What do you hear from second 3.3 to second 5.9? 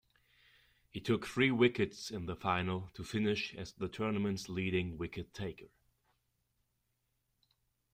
as the tournament's leading wicket-taker.